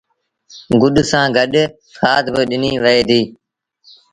[0.81, 1.53] گُڏ سآݩ گڏ
[1.97, 3.27] کآڌ با ڏنيٚ وهي ديٚ